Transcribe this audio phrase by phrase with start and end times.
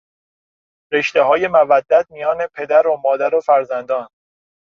[0.93, 4.09] رشتههای مودت میان پدر و مادر و فرزندان